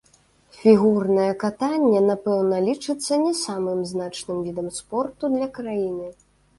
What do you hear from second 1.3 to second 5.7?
катанне, напэўна, лічыцца не самым значным відам спорту для